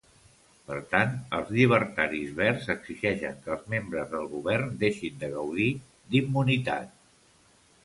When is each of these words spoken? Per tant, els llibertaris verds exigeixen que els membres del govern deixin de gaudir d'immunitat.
Per 0.69 0.77
tant, 0.93 1.11
els 1.39 1.51
llibertaris 1.57 2.31
verds 2.39 2.71
exigeixen 2.75 3.37
que 3.45 3.53
els 3.57 3.69
membres 3.75 4.11
del 4.15 4.27
govern 4.33 4.75
deixin 4.87 5.23
de 5.27 5.31
gaudir 5.37 5.71
d'immunitat. 5.79 7.01